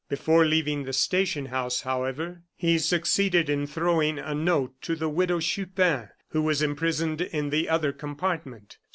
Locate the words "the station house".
0.85-1.81